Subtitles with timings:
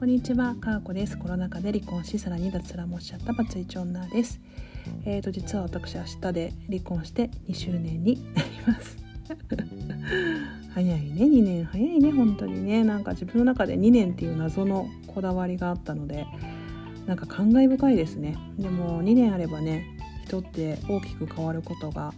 [0.00, 1.18] こんにちは、かーこです。
[1.18, 4.40] コロナ禍で離婚し、さらに脱サラもしちゃったバツイチ女です。
[5.04, 8.96] えーと、実は私明日で離婚して2周年になります。
[10.72, 12.82] 早いね、2年早いね、本当にね。
[12.82, 16.24] なんか自分の中で2年っていう謎のこだわりがあったので、
[17.06, 18.38] なんか感慨深いですね。
[18.58, 19.84] でも2年あればね、
[20.24, 22.14] 人って大きく変わることが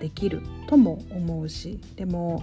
[0.00, 2.42] できるとも思うし、でも、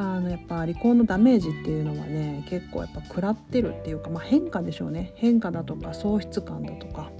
[0.00, 7.10] あのやっぱ離婚のダメージっていうのはね結構やっぱ食らってるっていうか、まあ、変化でしょうね変化だとか喪失感だとか、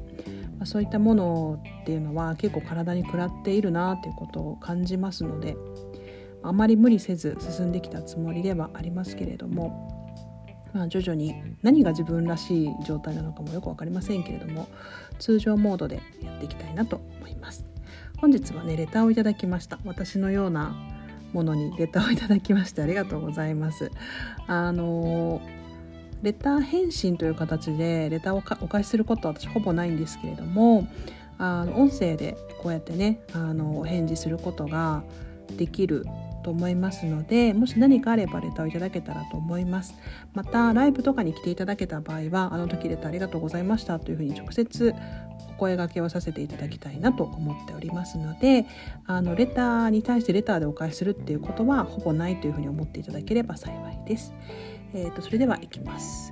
[0.58, 5.56] まあ、そういったものっていうのは結構体に食らっているなっていうことを感じますので
[6.44, 10.14] あまり無理せず進んできたつもりではありますけれども、
[10.72, 14.68] まあ、徐々に何が自分らしい状態なのかもよく分かりませんけれども
[15.18, 17.66] 通常モードでやっていきたいなと思います。
[18.18, 20.97] 本日はねレターをいただきました私のような
[21.32, 23.90] ものにレターをいただきましてありがとうございます。
[24.46, 25.40] あの
[26.22, 30.88] レター返信という形でレターをお返しすることは私ほぼないんですけれども
[31.38, 35.04] あの音声でこうやってねあのお返事することが
[35.56, 36.04] できる
[36.48, 39.94] と思いますのでもし何かあればレターをいただけたらと思います
[40.32, 44.94] またライブとかに来ていただけた場合はあの時レターありがとうございましたというふうに直接
[45.50, 48.64] お声がけをさせていただきたいなと思っておりますので
[49.06, 54.32] あのレターに対してレターでお返しするっていうことはほぼないというふうに思っていただければ幸いです。
[54.94, 56.30] えーと、それではいきます。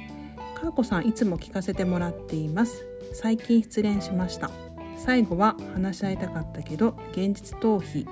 [0.55, 2.87] かーこさんいつも聞かせてもらっています。
[3.13, 4.51] 最近失恋しました。
[4.97, 8.07] 最後は話し合いたかったけど現実逃避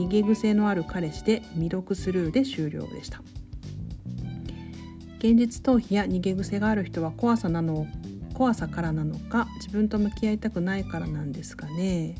[0.00, 3.20] 逃げ癖のある彼氏で未読スルーで終了でした。
[5.18, 7.86] 現実逃避や逃げ癖がある人は怖さなの
[8.32, 12.14] 怖さからなのか自分と向き合いたくないからなんですかね。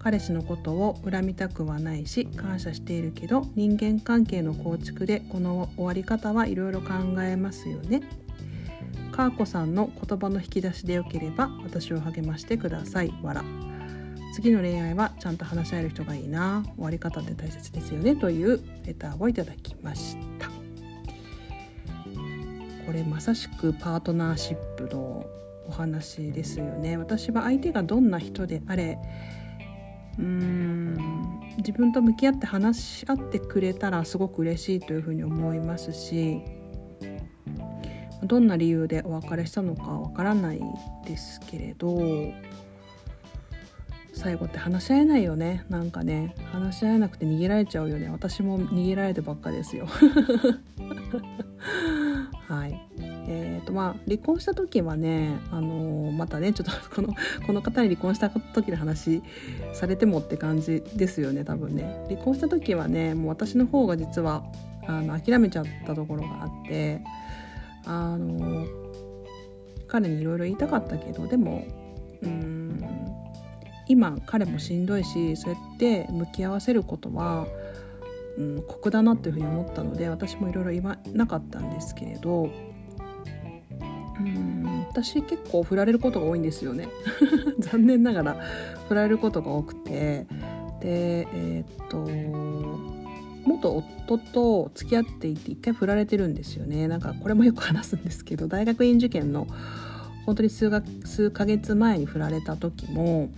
[0.00, 8.02] 彼氏のことを恨みたくはないし感謝しているけど人間関係の構築でこの終わり方はいろいろ考えますよね。
[9.12, 13.14] かーこさんの言葉の引き出しでよければ私を励ましてください。
[13.22, 13.44] わら
[14.34, 16.64] 次の恋愛はちゃんと話し合える人がいいな。
[16.74, 18.16] 終わり方って大切ですよね。
[18.16, 20.48] というレターをいただきました。
[22.84, 25.24] これまさしくパートナーシップの
[25.68, 26.96] お話ですよね。
[26.96, 28.98] 私は相手がどんな人であれ
[30.18, 36.40] うーん自分と向き合って話し合ってくれたらすごく嬉しいというふうに思いますし
[38.24, 40.60] どんな理由でお別れしたのかわからない
[41.06, 41.96] ですけれど
[44.24, 45.66] 最後って話し合えないよね。
[45.68, 46.34] なんかね。
[46.50, 48.08] 話し合えなくて逃げられちゃうよね。
[48.08, 49.86] 私も逃げられてばっかですよ。
[52.48, 52.80] はい。
[53.28, 57.08] えーとまあ、離婚した時はね、あのー、またねちょっとこの
[57.46, 59.22] この方に離婚した時の話
[59.74, 62.06] されてもって感じですよね多分ね。
[62.08, 64.42] 離婚した時はねもう私の方が実は
[64.86, 67.02] あの諦めちゃったところがあって
[67.84, 68.66] あのー、
[69.86, 71.66] 彼にいろいろ言いたかったけどでも
[72.22, 73.23] うん
[73.88, 77.46] 今彼もしんどいしそうやって向き合わせることは
[78.36, 82.50] うん、酷だなっていうふうに思ったので私もいろいろ言わなかったんですけれど
[84.18, 86.88] うん私結構振られることが多いんですよね。
[87.58, 88.36] 残念ながら
[88.88, 90.26] 振られることが多くて。
[90.80, 92.06] でえー、っと
[93.46, 96.88] 元夫と付き合っていて一回振られてるんですよね。
[96.88, 99.46] なんかこれもよく話すんですけど大学院受験の
[100.26, 103.30] 本当に数が数ヶ月前に振られた時も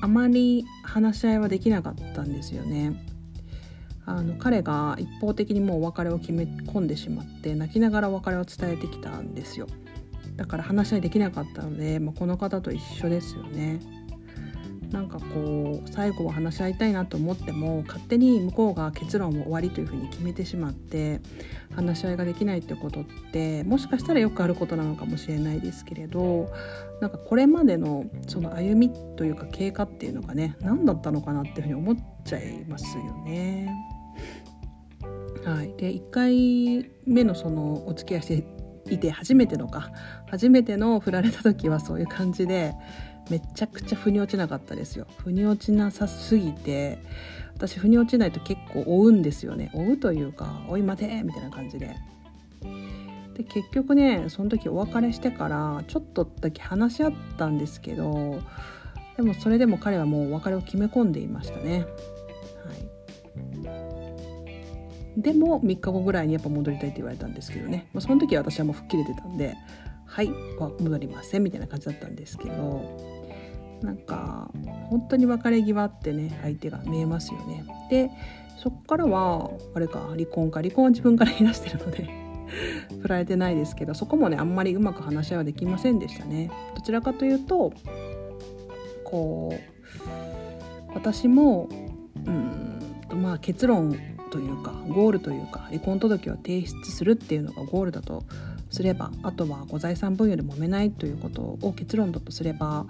[0.00, 2.92] あまり話し合いはできなかったんですよね
[4.06, 9.66] あの彼が一方的にもうお別れを決め込んでしまって泣きながらお別れを伝えてきたんですよ
[10.36, 13.78] だから話し合いできなかったので、まあ、この方と一緒ですよね。
[14.90, 21.20] なんかこう最後は話し合いたいなと思っても勝手に向こうが結論を終わりというふうに決めてしまって
[21.74, 26.50] 話し合いができないってことってもしかしたらよくあることなのかもしれないですけれど
[27.00, 33.72] なんかこれまでのその歩みというか経過っていうのがね何だったのかなっていうふうに思っちゃいますよね。
[35.44, 38.60] はい、で1回目のそのお付き合いして
[38.94, 39.90] いて初めてのか
[40.28, 42.74] 初めての振られた時はそういう感じで
[43.28, 45.06] めちゃくちゃ腑に落ちなかったですよ。
[45.18, 46.98] 腑に落ちなさすぎて
[47.54, 49.70] 私腑に落ちないと結構追うんですよね。
[49.74, 51.96] 追うというか追い待てみたいな感じで。
[53.34, 58.40] で結局ねその時お別れしてからちょっとだけ話し合ったんですけど
[59.16, 61.86] でもそれでも彼はもうお別れを決め込んでいましたね。
[65.16, 69.54] でも3日後ぐらいにやっぱ戻りたいって言われたんですけどね、まあ、その時は私はもう吹っ切れてたんで
[70.10, 72.82] 「はい戻りません」みたいな感じだったんですけど
[73.80, 74.50] なんか
[74.90, 77.64] 本当に別れ際ってね相手が見えますよね。
[77.88, 78.10] で
[78.58, 82.10] そっからはあれか離婚か離婚は自分から言い出してるので
[83.00, 87.72] 振られてないですけどそこもねあんまりうまく話し合いはできませんでしたねどちらかというと
[89.04, 91.68] こう私も
[92.26, 93.96] うんまあ結論
[94.30, 98.24] というかゴールというか離婚届を提出するっていうのがゴールだと
[98.70, 102.86] すればあとはご財産分与で揉めないということを結論だとすれば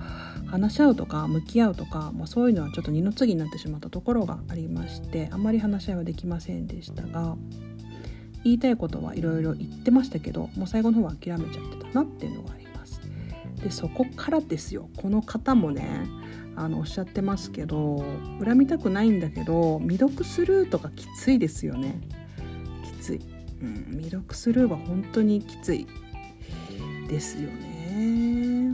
[0.47, 7.37] 話し合うとか向き合うとか、まあ、そういうのはちょっと二の次になってしまったところがありましてあまり話し合いはできませんでしたが
[8.44, 13.00] 言いたいことはいろいろ言ってましたけどもう最後の方は諦めちゃってたなっていうのがあります。
[13.62, 16.06] でそこからですよこの方もね
[16.56, 18.03] あのおっしゃってますけど
[18.43, 22.00] 恨みたくないんだけど未読スルーとかきついですよね
[22.85, 23.39] きつい。
[23.62, 25.86] うん、未読スルーは本当にきつい
[27.08, 28.72] ですよね。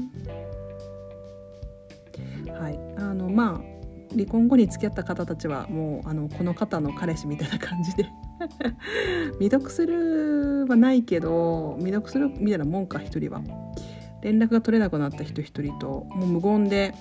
[2.59, 2.79] はい。
[2.99, 3.77] あのまあ
[4.13, 8.07] 離婚後に付き合った方たちはもうあのこの方の彼氏みたいな感じで。
[9.41, 13.43] 未読するはないけど未読するみたいなもんか一人は。
[14.23, 16.95] 連絡が取れなくなった人一人ともう無言で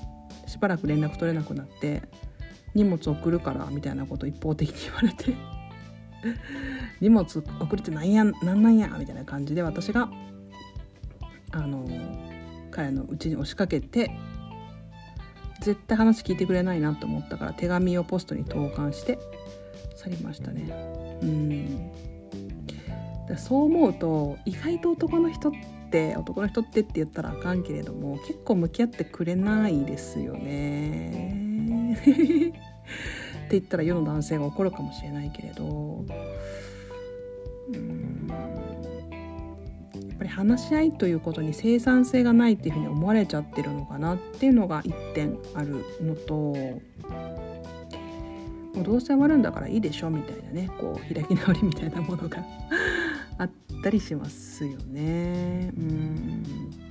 [0.46, 2.04] しばらく連絡取れなくなって
[2.76, 5.55] 荷物送るからみたいなこと一方的に言われて。
[7.02, 7.26] 荷物
[7.60, 10.10] 送るってなんやなんなんやみたいな感じで私が
[11.52, 11.86] あの
[12.72, 14.12] 彼のうちに押しかけて
[15.62, 19.18] 絶対話聞いてくれないなと思ったから手紙をポストに投函して
[19.96, 20.70] 去りましたね。
[21.22, 21.92] うん。
[23.38, 25.52] そう思うと意外と男の人っ
[25.90, 31.34] て男の人ってって言ったらあかんけれども結構向き合ってくれないですよね。
[33.46, 36.04] って言ったら世の男性が怒るかもしれないけれど
[39.94, 46.82] やっぱり話し合いということに生産性がないっていうふうに思われちゃってるのかなっていうのが一点あるのとも
[48.82, 52.44] うどうせ終わるんだからいいでしょみたいなねこう開き直りみたいなものが
[53.38, 53.50] あっ
[53.84, 55.72] たりしますよね。
[55.78, 56.85] うん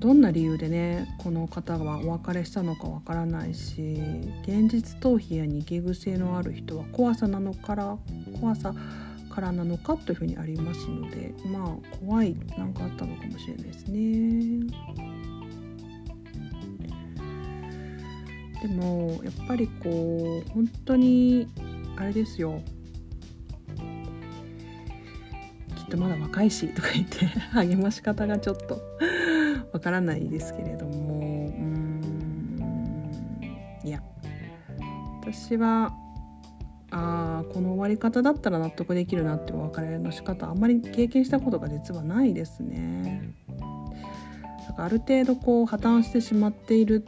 [0.00, 4.00] どんな理由でねこの方はお別れしたのかわからないし
[4.42, 7.98] 現実逃避や逃げ癖のある人は怖さなのから
[8.40, 8.74] 怖さ
[9.30, 14.66] からなのかというふうにありますのでまあ怖い何かあったのかもしれないですね。
[18.62, 21.46] でもやっぱりこう本当に
[21.96, 22.60] あれですよ
[25.76, 28.82] きっとまだ若いしとか言って励まし方がちょっと
[29.72, 32.60] わからないですけれどもうん
[33.84, 34.02] いや
[35.20, 35.92] 私は
[36.90, 43.32] あこの終わり方だったら納得できるなってお別れの仕方あんまり経験したことが実はないですね。
[44.66, 47.06] だからある程度こう破綻してしまっている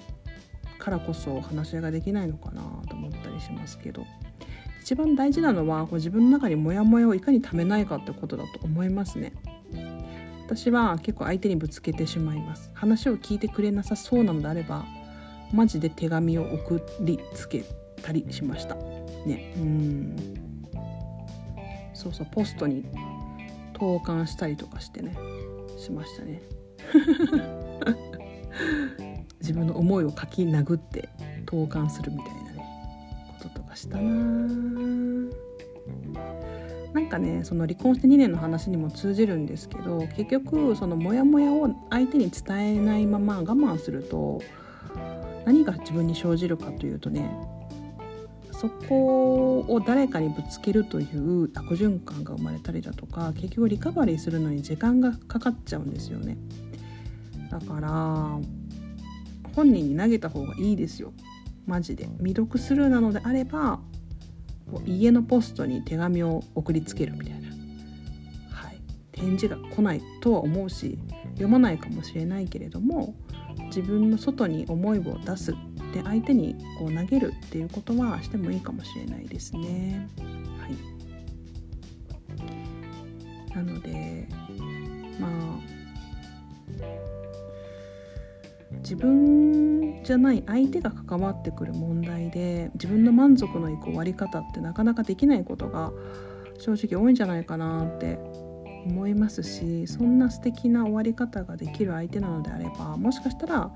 [0.78, 4.04] からこそ話し合いができないのかなと思ったりしますけど
[4.82, 9.32] 一番大事なのはこう自分の中にモヤモヤをいかにためないかってことだと思いますね。
[10.54, 12.70] 私は結構相手にぶつけてしまいます。
[12.74, 14.84] 話を聞いてくれなさそうなのであれば
[15.50, 17.64] マジで手紙を送りつけ
[18.02, 18.74] たりしました。
[19.24, 19.54] ね。
[19.56, 20.14] うん。
[21.94, 22.84] そうそうポストに
[23.72, 25.16] 投函したりとかしてね。
[25.78, 26.42] しましたね。
[29.40, 31.08] 自分の思いを書き殴って
[31.46, 32.62] 投函するみたいなね。
[33.40, 34.02] こととかしたな
[36.92, 44.40] なんかねその離婚して2年の話にも通じるんですけど結局そのモヤモヤを相手に伝えないまま我慢すると
[45.46, 47.30] 何が自分に生じるかというとね
[48.52, 56.36] そこを誰かにぶつけるという悪循環が生まれたりだとか結局リカバリーするのに時間がかかっちゃうんですよね。
[57.50, 58.38] だから
[59.56, 61.12] 本人に投げた方がいいですよ。
[61.66, 62.08] マジで。
[62.18, 63.80] 未読スルーなのであれば
[64.86, 67.48] 家のポストに手紙を送りつけるみたいな、
[68.50, 68.80] はい、
[69.12, 70.98] 返事が来ないとは思うし
[71.32, 73.14] 読まないかもしれないけれども
[73.66, 75.54] 自分の外に思いを出す
[75.92, 80.08] で相手にこう投げるっていうことはしてもいいかもしれないですね。
[80.58, 80.68] は
[83.52, 84.26] い、なので
[85.20, 85.32] まあ
[88.78, 89.71] 自分
[90.02, 95.92] じゃない相手が関わってくる問題で自分の満足のいく終わり方ってなかなかできないことが
[96.58, 98.18] 正直多いんじゃないかなって
[98.86, 103.70] 思いますしそんな素敵な終わり方ができる相手なのであればもしかしたら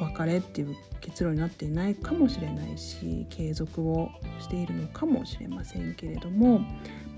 [0.00, 4.10] 別れっていう結論になっていないかもしれないし継続を
[4.40, 6.60] しているのかもしれませんけれども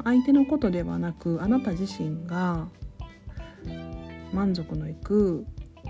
[0.05, 2.69] 相手のことではなくあなた自身が
[4.33, 5.47] 満足のいく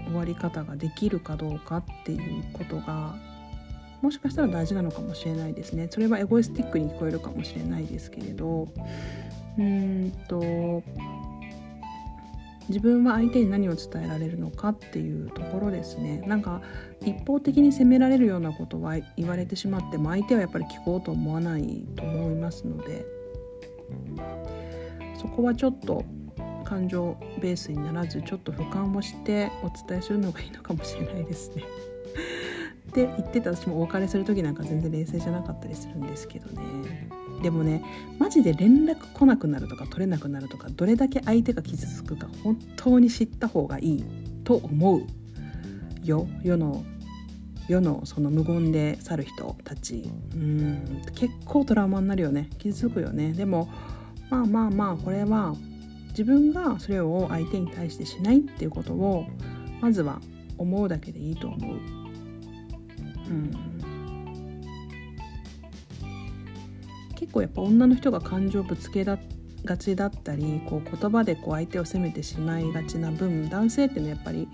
[0.07, 3.15] 終わり方ができるかどうかっていうことが、
[4.03, 5.88] もしかしたら大事なのかもしれないですね。
[5.91, 8.69] それはエゴイスティックに聞こえるかもしれないですけれど。
[9.59, 10.83] うんと
[12.69, 16.23] 自分は相手に何を伝えられるのかっていうところですね。
[16.26, 16.62] なんか
[17.00, 23.05] 一方的に責められるようなことは言われてしまっても相手はやっぱり聞こうと思わないと思いますので。
[25.17, 26.05] そこはちょっと
[26.67, 31.63] 感情ベースにならずちょっと俯瞰をしてお伝えするのがいいのかもしれないですね。
[32.91, 37.09] って言ってた私もお別れする時なんか全然冷静じゃなかったりするんですけどね。
[37.43, 37.83] でもね
[38.19, 44.05] マジで連絡来なくなるとか取れなくなるとかどれだけ相手が傷つくか本当に知った方がいい
[44.45, 45.03] と思う
[46.05, 46.27] よ。
[46.43, 46.85] 世の
[47.69, 50.11] 世のその無言で去る人たち。
[50.35, 52.49] うん結構トラウマになるよね。
[52.59, 53.33] 傷つくよね。
[53.33, 53.69] でも
[54.31, 55.55] まあまあまあこれは
[56.17, 59.27] 自分がそれを相手に対してしないっていうことを
[59.83, 60.23] まずは
[60.57, 61.77] 思うだけでいいと思う。
[61.77, 63.51] うん、
[67.17, 69.19] 結構やっぱ女の人が感情ぶつけだ
[69.67, 74.49] がちだったりこう言葉でこう相手を責めてしまいがちな分男性っていうのはやっぱり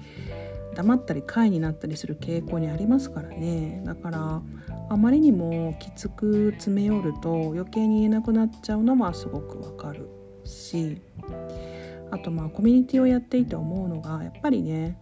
[0.74, 3.82] 黙ったり快になったりする傾向にありますからね。
[3.84, 4.42] だから
[4.88, 10.08] あまりにもきつく詰め寄ると余計に言えなくなっちゃうのはすごくわかる
[10.44, 11.00] し。
[12.12, 14.98] あとまあコミュニティをやっていて思うのがやっぱりね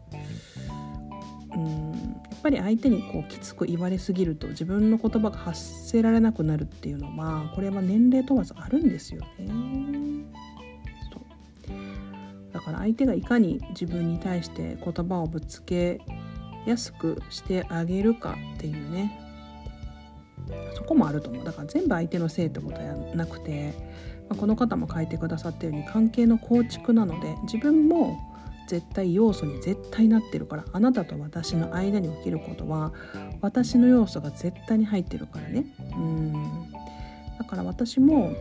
[1.54, 9.50] うんやっぱり相手にこうきつく言われすぎると自分の言葉が発せられなくなるっていうのはこれは年齢問わずあるんですよね。
[12.52, 16.00] だから相手がいかに自分に対して言葉をぶつけ
[16.66, 19.18] やすくしてあげるかっていうね
[20.74, 22.82] そこもあると思うだから全部相手のせいってことは
[23.14, 23.72] なくて、
[24.36, 28.18] この方も書いてくださったように関係の構築なので自分も
[28.68, 32.92] 絶対要素に絶対なってるからあなたと私の間に起きることは
[33.40, 35.64] 私の要素が絶対に入ってるからね。
[35.92, 36.32] うん。
[37.36, 38.32] だから私も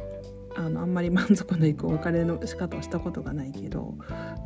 [0.55, 3.97] あのあんまり満足のいくお別れの仕方をしたことがないけども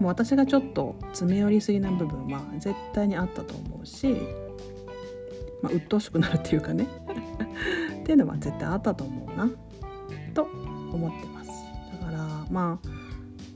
[0.02, 4.16] う私がちょっと詰め寄りすぎな部分は絶対にあったと思うし、
[5.62, 6.88] まあ、鬱陶しくなるっていうかね。
[8.02, 9.50] っていうのは絶対あったと思うな。
[10.34, 11.33] と思ってます。
[12.54, 12.88] まあ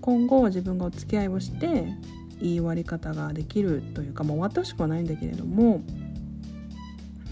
[0.01, 1.85] 今後自分がお付き合いをして
[2.39, 5.81] 言い終わり方ができるというかもう終わってほしくはないんだけれども、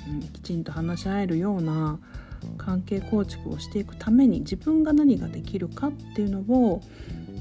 [0.09, 1.99] うん、きちんと話し合えるような
[2.57, 6.81] 関係構築をしていくために自分が何ができるかっていうのを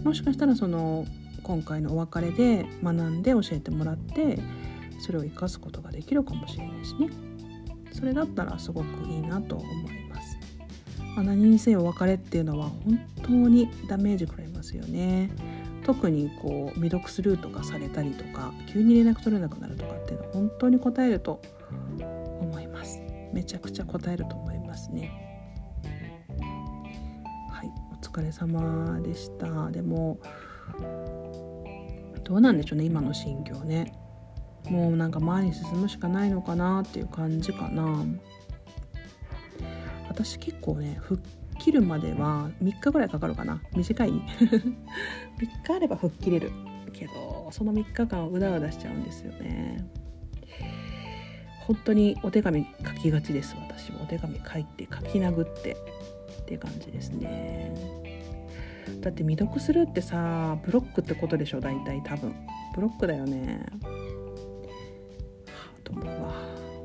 [0.03, 1.07] もしかしたらその
[1.43, 4.39] 今回のお別れで学んで教えてもらって
[5.01, 7.09] それを生かすことができるかもしれないしね。
[7.93, 9.95] それだったらすごくいいなと思います、
[11.15, 15.31] まあ、何にせよ別れっていうのは本当にダメージ食らいますよね。
[15.85, 21.41] 特にこう未読スルーとかされたりとか急に連絡取れなくなるとかっていうのは本当に答えると
[22.41, 23.01] 思います。
[23.33, 25.13] めちゃくちゃ答えると思いますね。
[27.51, 29.71] はいお疲れ様でした。
[29.71, 30.19] でも
[32.25, 33.93] どうなんでしょうね今の心境ね。
[34.71, 38.05] もうなんか前に進むしかないのかなっていう感じかな。
[40.15, 41.23] 私結構ね吹っ
[41.59, 43.61] 切るまでは3日ぐらいかかるかな。
[43.75, 44.11] 短い。
[44.13, 44.23] 3
[45.67, 46.51] 日あれば吹っ切れる
[46.93, 49.85] けどその3日間うだうだしちゃうんですよね。
[51.67, 54.03] 本当にお手紙書きがちです私も。
[54.03, 55.77] お手紙書いて書き殴って
[56.43, 57.75] って感じですね。
[59.01, 62.35] だって未読するってさブロックってことでしょ大体多分。
[62.75, 63.67] ブロックだよね。
[63.83, 63.91] は
[65.77, 66.35] あと思うわ。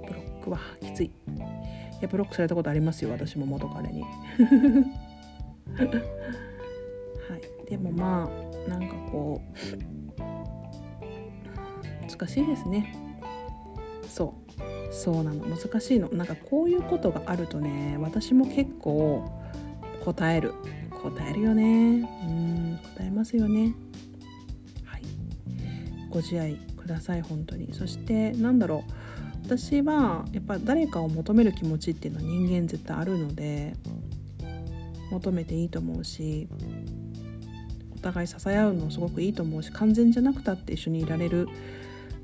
[0.08, 1.12] ブロックはきつい。
[2.02, 4.04] やブロックされたことありますよ私も元彼に。
[4.04, 4.08] は
[7.68, 7.70] い。
[7.70, 8.30] でもま
[8.68, 9.54] あなんかこう
[12.10, 12.96] 難しいですね。
[14.08, 14.34] そ
[14.90, 14.94] う。
[14.94, 15.46] そうなの。
[15.46, 16.10] 難しいの。
[16.10, 19.30] なんかこういうことがあるとね私も結構
[20.04, 20.54] 答える。
[21.02, 21.64] 答えるよね。
[21.64, 22.80] うん。
[22.96, 23.74] 答えますよね。
[24.84, 25.04] はい。
[26.10, 27.74] ご自愛ください本当に。
[27.74, 28.92] そしてなんだろう
[29.50, 33.74] 私はやっぱ誰かを求める気持ちっていうのは人間絶対あるので
[35.10, 36.48] 求めていいと思うし
[37.96, 41.48] お互い支え合うのすごくいいと思うし完全じゃなくたって一緒にいられる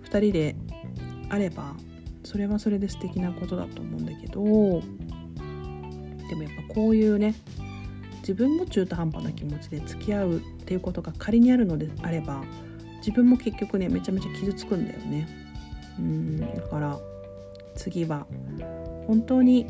[0.03, 0.55] 2人で
[1.29, 1.75] あれば
[2.23, 7.33] それはそれで素敵なことだと思うんだけどでもやっぱこういうね
[8.19, 12.43] 自分も中途半端な気持ちで付き合うっていうことが仮にあるのであれば
[12.97, 15.27] 自分も結局ねめちゃめちゃ傷つくんだよね。
[15.97, 16.99] うんだから
[17.75, 18.27] 次は
[19.07, 19.67] 本当に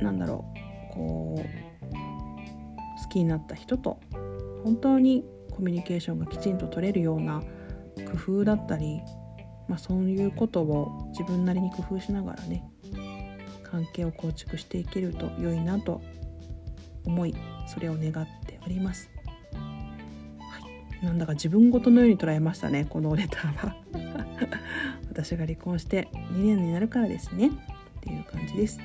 [0.00, 0.44] 何だろ
[0.90, 3.98] うこう好きになった人と
[4.64, 7.42] 本当にコミュニケーションがきちんと取れるような
[8.12, 9.00] 工夫だったり、
[9.68, 12.64] まあ、そういうことを自分なりに工夫しながらね
[13.64, 16.00] 関係を構築していけると良いなと
[17.04, 17.34] 思い
[17.66, 19.10] それを願っております、
[21.02, 23.76] なんだか自分ごとのように捉えましたねこのレターは。
[25.18, 27.48] 私が離婚して2年になるからですね。
[27.48, 27.50] っ
[28.00, 28.78] ていう感じです。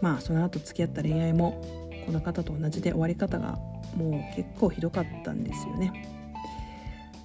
[0.00, 1.62] まあその後付き合った恋愛も
[2.06, 3.58] この方と同じで終わり方が
[3.94, 6.08] もう結構ひどかったんですよね。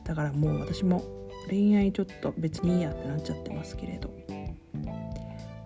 [0.03, 1.01] だからもう私も
[1.49, 4.11] 恋愛ちょっと別にいいやってなっちゃってますけれど。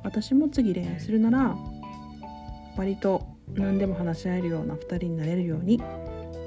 [0.03, 1.55] 私も次恋愛するなら
[2.77, 5.81] 割と何でも話し合えるような2人になれるように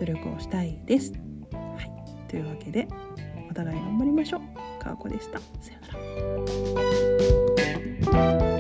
[0.01, 1.13] 努力をしたいです。
[1.53, 2.89] はい、というわけで
[3.55, 4.83] お互い頑張りましょう。
[4.83, 5.39] かわこでした。
[5.39, 5.79] さよ
[8.11, 8.54] なら。